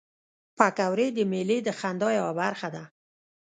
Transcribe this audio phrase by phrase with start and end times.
[0.57, 2.83] پکورې د میلې د خندا یوه برخه ده